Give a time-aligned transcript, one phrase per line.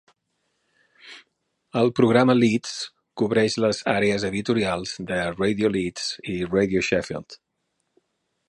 [1.81, 2.73] El programa Leeds
[3.23, 7.43] cobreix les àrees editorials de Radio Leeds i Radio Sheffield.